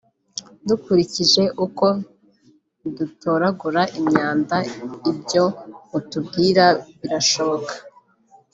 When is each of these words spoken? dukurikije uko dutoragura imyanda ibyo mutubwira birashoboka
dukurikije 0.67 1.43
uko 1.65 1.85
dutoragura 2.97 3.81
imyanda 3.99 4.57
ibyo 5.11 5.45
mutubwira 5.89 6.65
birashoboka 6.99 7.73